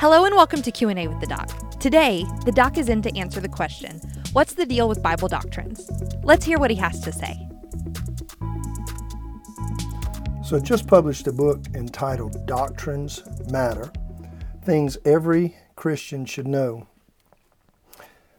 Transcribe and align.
Hello 0.00 0.24
and 0.24 0.34
welcome 0.34 0.62
to 0.62 0.70
Q&A 0.70 1.08
with 1.08 1.20
the 1.20 1.26
Doc. 1.26 1.78
Today, 1.78 2.24
the 2.46 2.52
Doc 2.52 2.78
is 2.78 2.88
in 2.88 3.02
to 3.02 3.14
answer 3.18 3.38
the 3.38 3.50
question, 3.50 4.00
what's 4.32 4.54
the 4.54 4.64
deal 4.64 4.88
with 4.88 5.02
Bible 5.02 5.28
doctrines? 5.28 5.90
Let's 6.22 6.42
hear 6.42 6.58
what 6.58 6.70
he 6.70 6.76
has 6.78 7.00
to 7.00 7.12
say. 7.12 7.46
So, 10.42 10.58
just 10.58 10.86
published 10.86 11.26
a 11.26 11.32
book 11.34 11.66
entitled 11.74 12.46
Doctrines 12.46 13.22
Matter 13.50 13.92
Things 14.64 14.96
Every 15.04 15.54
Christian 15.76 16.24
Should 16.24 16.48
Know. 16.48 16.86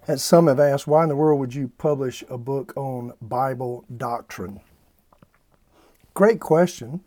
And 0.08 0.20
some 0.20 0.48
have 0.48 0.60
asked, 0.60 0.88
why 0.88 1.04
in 1.04 1.10
the 1.10 1.16
world 1.16 1.40
would 1.40 1.54
you 1.54 1.68
publish 1.78 2.24
a 2.28 2.40
book 2.40 2.74
on 2.76 3.14
Bible 3.22 3.86
doctrine? 3.96 4.62
Great 6.16 6.40
question. 6.40 7.02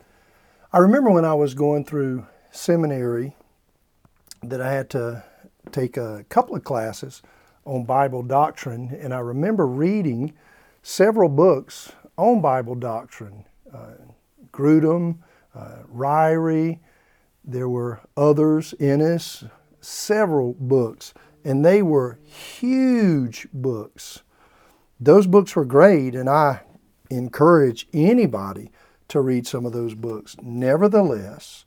I 0.73 0.79
remember 0.79 1.11
when 1.11 1.25
I 1.25 1.34
was 1.34 1.55
going 1.55 1.84
through 1.84 2.29
seminary 2.52 3.34
that 4.48 4.61
I 4.61 4.73
had 4.73 4.91
to 4.91 5.25
take 5.73 5.97
a 5.97 6.25
couple 6.29 6.57
of 6.57 6.65
classes 6.65 7.23
on 7.65 7.84
Bible 7.84 8.23
doctrine, 8.23 8.97
and 9.01 9.15
I 9.15 9.19
remember 9.19 9.67
reading 9.67 10.34
several 10.83 11.29
books 11.29 11.93
on 12.17 12.41
Bible 12.41 12.75
doctrine. 12.75 13.45
Uh, 13.73 13.95
Grudem, 14.53 15.19
uh, 15.55 15.79
Ryrie, 15.93 16.79
there 17.45 17.69
were 17.69 18.01
others, 18.17 18.75
Ennis, 18.79 19.45
several 19.80 20.55
books, 20.59 21.12
and 21.45 21.65
they 21.65 21.83
were 21.83 22.19
huge 22.25 23.48
books. 23.53 24.23
Those 25.01 25.27
books 25.27 25.55
were 25.56 25.65
great, 25.65 26.15
and 26.15 26.29
I 26.29 26.61
encourage 27.11 27.87
anybody 27.92 28.70
to 29.09 29.20
read 29.20 29.47
some 29.47 29.67
of 29.67 29.73
those 29.73 29.95
books. 29.95 30.37
Nevertheless, 30.42 31.65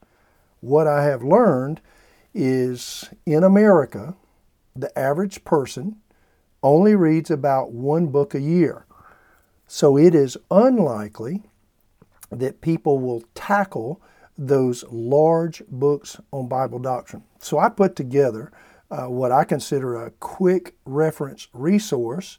what 0.61 0.87
I 0.87 1.03
have 1.03 1.23
learned 1.23 1.81
is 2.37 3.09
in 3.25 3.43
America, 3.43 4.15
the 4.75 4.97
average 4.97 5.43
person 5.43 5.97
only 6.61 6.95
reads 6.95 7.31
about 7.31 7.71
one 7.71 8.07
book 8.07 8.35
a 8.35 8.39
year. 8.39 8.85
So 9.65 9.97
it 9.97 10.13
is 10.13 10.37
unlikely 10.51 11.43
that 12.29 12.61
people 12.61 12.99
will 12.99 13.23
tackle 13.33 14.01
those 14.37 14.85
large 14.91 15.63
books 15.67 16.19
on 16.31 16.47
Bible 16.47 16.79
doctrine. 16.79 17.23
So 17.39 17.57
I 17.57 17.69
put 17.69 17.95
together 17.95 18.51
uh, 18.91 19.09
what 19.09 19.31
I 19.31 19.43
consider 19.43 19.95
a 19.95 20.11
quick 20.11 20.75
reference 20.85 21.47
resource 21.53 22.37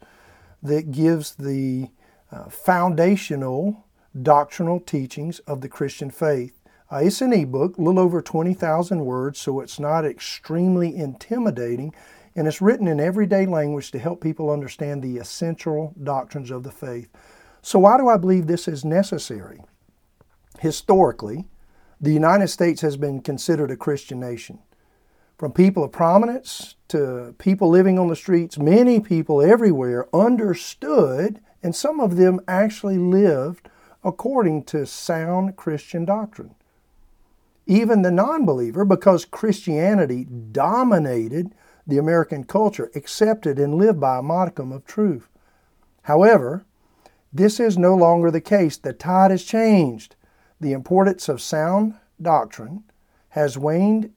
that 0.62 0.92
gives 0.92 1.34
the 1.34 1.88
uh, 2.30 2.48
foundational 2.48 3.84
doctrinal 4.22 4.78
teachings 4.80 5.40
of 5.40 5.60
the 5.60 5.68
Christian 5.68 6.10
faith. 6.10 6.52
Uh, 6.90 7.00
it's 7.02 7.20
an 7.20 7.34
ebook, 7.34 7.76
a 7.76 7.82
little 7.82 8.00
over 8.00 8.22
20,000 8.22 9.04
words, 9.04 9.38
so 9.38 9.60
it's 9.60 9.78
not 9.78 10.06
extremely 10.06 10.96
intimidating, 10.96 11.94
and 12.34 12.48
it's 12.48 12.62
written 12.62 12.88
in 12.88 12.98
everyday 12.98 13.44
language 13.44 13.90
to 13.90 13.98
help 13.98 14.22
people 14.22 14.50
understand 14.50 15.02
the 15.02 15.18
essential 15.18 15.92
doctrines 16.02 16.50
of 16.50 16.62
the 16.62 16.70
faith. 16.70 17.08
So, 17.60 17.78
why 17.78 17.98
do 17.98 18.08
I 18.08 18.16
believe 18.16 18.46
this 18.46 18.66
is 18.66 18.86
necessary? 18.86 19.60
Historically, 20.60 21.44
the 22.00 22.12
United 22.12 22.48
States 22.48 22.80
has 22.80 22.96
been 22.96 23.20
considered 23.20 23.70
a 23.70 23.76
Christian 23.76 24.18
nation. 24.18 24.60
From 25.36 25.52
people 25.52 25.84
of 25.84 25.92
prominence 25.92 26.76
to 26.88 27.34
people 27.38 27.68
living 27.68 27.98
on 27.98 28.08
the 28.08 28.16
streets, 28.16 28.56
many 28.56 28.98
people 28.98 29.42
everywhere 29.42 30.08
understood, 30.14 31.40
and 31.62 31.76
some 31.76 32.00
of 32.00 32.16
them 32.16 32.40
actually 32.48 32.98
lived 32.98 33.68
according 34.02 34.64
to 34.64 34.86
sound 34.86 35.56
Christian 35.56 36.06
doctrine. 36.06 36.54
Even 37.68 38.00
the 38.00 38.10
non 38.10 38.46
believer, 38.46 38.84
because 38.84 39.26
Christianity 39.26 40.24
dominated 40.24 41.54
the 41.86 41.98
American 41.98 42.44
culture, 42.44 42.90
accepted 42.94 43.58
and 43.58 43.74
lived 43.74 44.00
by 44.00 44.18
a 44.18 44.22
modicum 44.22 44.72
of 44.72 44.86
truth. 44.86 45.28
However, 46.02 46.64
this 47.30 47.60
is 47.60 47.76
no 47.76 47.94
longer 47.94 48.30
the 48.30 48.40
case. 48.40 48.78
The 48.78 48.94
tide 48.94 49.30
has 49.30 49.44
changed. 49.44 50.16
The 50.60 50.72
importance 50.72 51.28
of 51.28 51.42
sound 51.42 51.94
doctrine 52.20 52.84
has 53.30 53.58
waned 53.58 54.12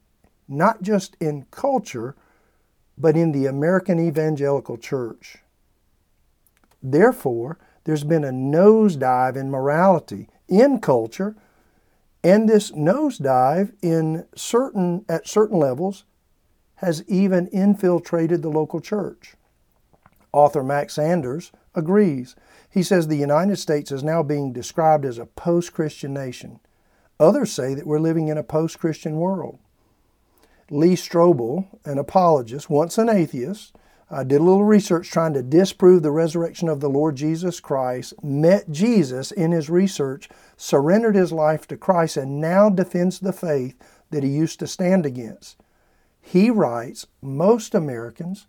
not 0.48 0.82
just 0.82 1.18
in 1.20 1.46
culture, 1.52 2.16
but 2.98 3.18
in 3.18 3.34
the 3.34 3.46
American 3.46 4.00
evangelical 4.00 4.78
church. 4.78 5.40
Therefore, 6.82 7.58
there's 7.84 8.06
been 8.06 8.24
a 8.24 8.32
nosedive 8.32 9.36
in 9.36 9.52
morality 9.52 10.30
in 10.48 10.80
culture, 10.80 11.36
and 12.24 12.48
this 12.48 12.72
nosedive 12.72 13.74
in 13.82 14.26
certain 14.36 15.06
at 15.10 15.28
certain 15.28 15.58
levels 15.58 16.06
has 16.76 17.04
even 17.08 17.48
infiltrated 17.48 18.42
the 18.42 18.50
local 18.50 18.80
church. 18.80 19.36
Author 20.34 20.64
Max 20.64 20.96
Sanders 20.96 21.52
agrees. 21.76 22.36
He 22.70 22.84
says 22.84 23.08
the 23.08 23.16
United 23.16 23.58
States 23.58 23.92
is 23.92 24.04
now 24.04 24.24
being 24.24 24.54
described 24.54 25.06
as 25.06 25.18
a 25.18 25.26
post 25.26 25.74
Christian 25.74 26.14
nation. 26.14 26.60
Others 27.20 27.52
say 27.52 27.74
that 27.76 27.86
we're 27.86 28.00
living 28.00 28.30
in 28.30 28.38
a 28.38 28.44
post 28.44 28.80
Christian 28.80 29.18
world. 29.18 29.60
Lee 30.70 30.96
Strobel, 30.96 31.68
an 31.86 31.98
apologist, 31.98 32.70
once 32.70 32.98
an 32.98 33.10
atheist, 33.10 33.76
I 34.14 34.26
did 34.26 34.42
a 34.42 34.44
little 34.44 34.66
research 34.66 35.10
trying 35.10 35.34
to 35.36 35.42
disprove 35.42 36.04
the 36.04 36.12
resurrection 36.12 36.68
of 36.68 36.82
the 36.82 36.90
Lord 36.90 37.16
Jesus 37.16 37.62
Christ, 37.62 38.14
met 38.22 38.70
Jesus 38.70 39.32
in 39.32 39.54
his 39.54 39.70
research, 39.70 40.28
surrendered 40.58 41.16
his 41.16 41.32
life 41.32 41.66
to 41.68 41.78
Christ, 41.78 42.18
and 42.18 42.42
now 42.42 42.70
defends 42.70 43.20
the 43.20 43.32
faith 43.32 43.78
that 44.10 44.24
he 44.24 44.30
used 44.30 44.60
to 44.60 44.68
stand 44.68 45.06
against. 45.06 45.58
He 46.22 46.50
writes 46.50 47.08
most 47.22 47.74
Americans 47.74 48.48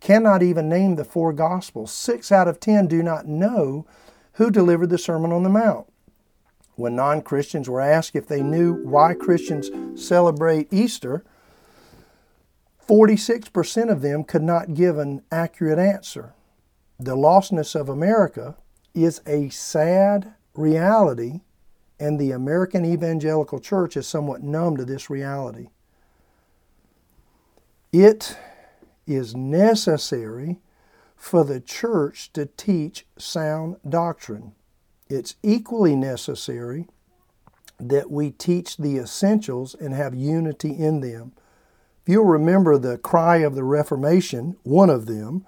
cannot 0.00 0.42
even 0.42 0.70
name 0.70 0.96
the 0.96 1.04
four 1.04 1.34
Gospels. 1.34 1.92
Six 1.92 2.32
out 2.32 2.48
of 2.48 2.58
ten 2.58 2.86
do 2.86 3.02
not 3.02 3.26
know 3.26 3.86
who 4.32 4.50
delivered 4.50 4.88
the 4.88 4.96
Sermon 4.96 5.30
on 5.30 5.42
the 5.42 5.50
Mount. 5.50 5.86
When 6.74 6.96
non 6.96 7.20
Christians 7.20 7.68
were 7.68 7.82
asked 7.82 8.16
if 8.16 8.26
they 8.26 8.42
knew 8.42 8.82
why 8.82 9.12
Christians 9.12 9.70
celebrate 9.94 10.72
Easter, 10.72 11.22
46% 12.92 13.90
of 13.90 14.02
them 14.02 14.22
could 14.22 14.42
not 14.42 14.74
give 14.74 14.98
an 14.98 15.22
accurate 15.32 15.78
answer. 15.78 16.34
The 17.00 17.16
lostness 17.16 17.74
of 17.74 17.88
America 17.88 18.58
is 18.92 19.22
a 19.26 19.48
sad 19.48 20.34
reality, 20.52 21.40
and 21.98 22.20
the 22.20 22.32
American 22.32 22.84
evangelical 22.84 23.60
church 23.60 23.96
is 23.96 24.06
somewhat 24.06 24.42
numb 24.42 24.76
to 24.76 24.84
this 24.84 25.08
reality. 25.08 25.68
It 27.94 28.36
is 29.06 29.34
necessary 29.34 30.58
for 31.16 31.44
the 31.44 31.60
church 31.60 32.30
to 32.34 32.44
teach 32.44 33.06
sound 33.16 33.76
doctrine. 33.88 34.52
It's 35.08 35.36
equally 35.42 35.96
necessary 35.96 36.88
that 37.80 38.10
we 38.10 38.32
teach 38.32 38.76
the 38.76 38.98
essentials 38.98 39.74
and 39.74 39.94
have 39.94 40.14
unity 40.14 40.72
in 40.72 41.00
them. 41.00 41.32
If 42.02 42.12
you'll 42.12 42.24
remember 42.24 42.78
the 42.78 42.98
cry 42.98 43.38
of 43.38 43.54
the 43.54 43.62
Reformation, 43.62 44.56
one 44.64 44.90
of 44.90 45.06
them 45.06 45.46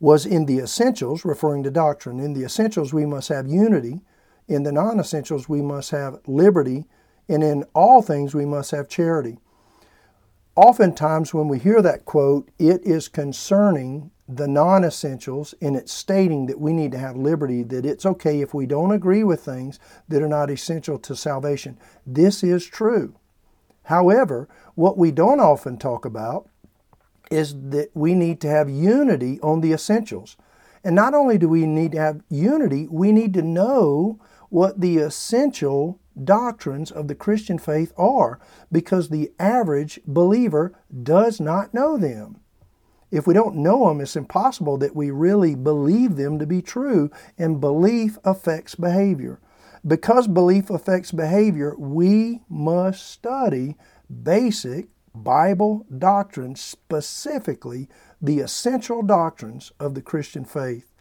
was 0.00 0.26
in 0.26 0.46
the 0.46 0.58
essentials, 0.58 1.24
referring 1.24 1.62
to 1.62 1.70
doctrine. 1.70 2.18
In 2.18 2.32
the 2.34 2.42
essentials, 2.42 2.92
we 2.92 3.06
must 3.06 3.28
have 3.28 3.46
unity. 3.46 4.00
In 4.48 4.64
the 4.64 4.72
non 4.72 4.98
essentials, 4.98 5.48
we 5.48 5.62
must 5.62 5.92
have 5.92 6.18
liberty. 6.26 6.86
And 7.28 7.44
in 7.44 7.64
all 7.72 8.02
things, 8.02 8.34
we 8.34 8.44
must 8.44 8.72
have 8.72 8.88
charity. 8.88 9.38
Oftentimes, 10.56 11.32
when 11.32 11.46
we 11.46 11.60
hear 11.60 11.80
that 11.80 12.04
quote, 12.04 12.50
it 12.58 12.82
is 12.84 13.06
concerning 13.06 14.10
the 14.28 14.48
non 14.48 14.82
essentials 14.82 15.54
and 15.62 15.76
it's 15.76 15.92
stating 15.92 16.46
that 16.46 16.58
we 16.58 16.72
need 16.72 16.90
to 16.92 16.98
have 16.98 17.16
liberty, 17.16 17.62
that 17.62 17.86
it's 17.86 18.04
okay 18.04 18.40
if 18.40 18.52
we 18.52 18.66
don't 18.66 18.90
agree 18.90 19.22
with 19.22 19.44
things 19.44 19.78
that 20.08 20.20
are 20.20 20.28
not 20.28 20.50
essential 20.50 20.98
to 20.98 21.14
salvation. 21.14 21.78
This 22.04 22.42
is 22.42 22.66
true. 22.66 23.14
However, 23.92 24.48
what 24.74 24.96
we 24.96 25.10
don't 25.10 25.38
often 25.38 25.76
talk 25.76 26.06
about 26.06 26.48
is 27.30 27.54
that 27.68 27.90
we 27.92 28.14
need 28.14 28.40
to 28.40 28.48
have 28.48 28.70
unity 28.70 29.38
on 29.42 29.60
the 29.60 29.74
essentials. 29.74 30.38
And 30.82 30.96
not 30.96 31.12
only 31.12 31.36
do 31.36 31.46
we 31.46 31.66
need 31.66 31.92
to 31.92 31.98
have 31.98 32.22
unity, 32.30 32.88
we 32.90 33.12
need 33.12 33.34
to 33.34 33.42
know 33.42 34.18
what 34.48 34.80
the 34.80 34.96
essential 34.96 36.00
doctrines 36.24 36.90
of 36.90 37.06
the 37.06 37.14
Christian 37.14 37.58
faith 37.58 37.92
are 37.98 38.40
because 38.72 39.10
the 39.10 39.30
average 39.38 40.00
believer 40.06 40.72
does 41.02 41.38
not 41.38 41.74
know 41.74 41.98
them. 41.98 42.40
If 43.10 43.26
we 43.26 43.34
don't 43.34 43.56
know 43.56 43.88
them, 43.88 44.00
it's 44.00 44.16
impossible 44.16 44.78
that 44.78 44.96
we 44.96 45.10
really 45.10 45.54
believe 45.54 46.16
them 46.16 46.38
to 46.38 46.46
be 46.46 46.62
true, 46.62 47.10
and 47.36 47.60
belief 47.60 48.16
affects 48.24 48.74
behavior. 48.74 49.38
Because 49.86 50.28
belief 50.28 50.70
affects 50.70 51.10
behavior, 51.10 51.74
we 51.76 52.42
must 52.48 53.10
study 53.10 53.76
basic 54.22 54.88
Bible 55.14 55.86
doctrines, 55.98 56.60
specifically 56.60 57.88
the 58.20 58.40
essential 58.40 59.02
doctrines 59.02 59.72
of 59.80 59.94
the 59.94 60.02
Christian 60.02 60.44
faith. 60.44 60.92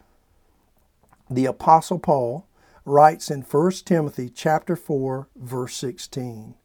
The 1.29 1.45
apostle 1.45 1.99
Paul 1.99 2.47
writes 2.83 3.29
in 3.29 3.43
1 3.43 3.85
Timothy 3.85 4.29
chapter 4.29 4.75
4 4.75 5.27
verse 5.35 5.75
16, 5.77 6.55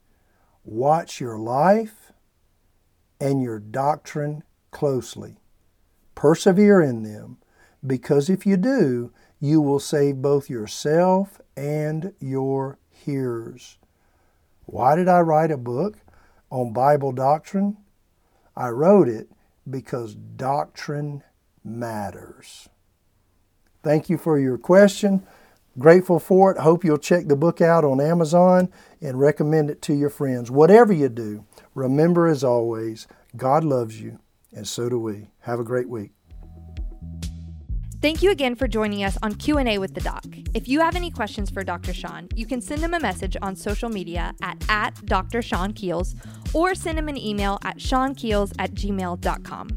"Watch 0.65 1.21
your 1.21 1.39
life 1.39 2.13
and 3.21 3.43
your 3.43 3.59
doctrine 3.59 4.43
closely. 4.71 5.39
Persevere 6.15 6.81
in 6.81 7.03
them, 7.03 7.39
because 7.87 8.29
if 8.29 8.47
you 8.47 8.57
do, 8.57 9.13
you 9.41 9.61
will 9.61 9.81
save 9.81 10.17
both 10.17 10.49
yourself 10.51 11.41
and 11.57 12.13
your 12.21 12.79
hearers. 12.91 13.79
Why 14.65 14.97
did 14.97 15.09
I 15.09 15.21
write 15.21 15.51
a 15.51 15.57
book 15.57 15.99
on 16.51 16.73
Bible 16.73 17.13
doctrine? 17.13 17.77
I 18.57 18.69
wrote 18.69 19.09
it 19.09 19.29
because 19.69 20.15
doctrine 20.15 21.23
matters. 21.63 22.69
Thank 23.83 24.09
you 24.09 24.19
for 24.19 24.39
your 24.39 24.59
question. 24.59 25.27
Grateful 25.79 26.19
for 26.19 26.51
it. 26.51 26.59
Hope 26.59 26.85
you'll 26.85 26.97
check 26.97 27.29
the 27.29 27.37
book 27.37 27.61
out 27.61 27.85
on 27.85 28.01
Amazon 28.01 28.71
and 29.01 29.21
recommend 29.21 29.71
it 29.71 29.83
to 29.83 29.95
your 29.95 30.09
friends. 30.09 30.51
Whatever 30.51 30.93
you 30.93 31.11
do, 31.11 31.45
remember 31.75 32.27
as 32.27 32.43
always, 32.43 33.07
God 33.37 33.63
loves 33.63 34.01
you, 34.01 34.19
and 34.53 34.67
so 34.67 34.89
do 34.89 34.99
we. 34.99 35.29
Have 35.41 35.61
a 35.61 35.65
great 35.65 35.89
week. 35.89 36.16
Thank 38.03 38.23
you 38.23 38.31
again 38.31 38.55
for 38.55 38.69
joining 38.69 39.05
us 39.05 39.17
on 39.23 39.35
Q&A 39.35 39.79
with 39.79 39.95
the 39.95 40.01
doc. 40.01 40.25
If 40.55 40.69
you 40.69 40.81
have 40.81 40.97
any 40.97 41.11
questions 41.11 41.49
for 41.49 41.65
Dr. 41.65 41.95
Sean, 41.95 42.29
you 42.35 42.47
can 42.47 42.61
send 42.61 42.83
him 42.83 42.93
a 42.93 43.01
message 43.01 43.37
on 43.41 43.57
social 43.57 43.89
media 43.89 44.35
at, 44.43 44.63
at 44.69 45.05
Dr. 45.07 45.41
Sean 45.41 45.73
Keels 45.73 46.15
or 46.53 46.75
send 46.75 46.99
him 46.99 47.09
an 47.09 47.17
email 47.17 47.59
at 47.65 47.79
seankeels 47.79 48.53
at 48.59 48.75
gmail.com. 48.75 49.69